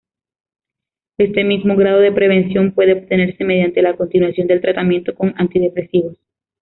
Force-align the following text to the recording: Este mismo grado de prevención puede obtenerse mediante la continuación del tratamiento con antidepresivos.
Este 1.19 1.43
mismo 1.43 1.75
grado 1.75 1.99
de 1.99 2.11
prevención 2.11 2.71
puede 2.71 2.93
obtenerse 2.93 3.43
mediante 3.43 3.83
la 3.83 3.95
continuación 3.95 4.47
del 4.47 4.59
tratamiento 4.59 5.13
con 5.13 5.35
antidepresivos. 5.37 6.17